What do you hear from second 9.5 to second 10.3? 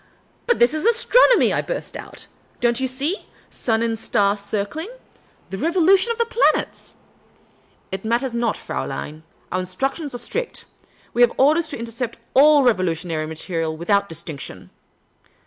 Our instructions are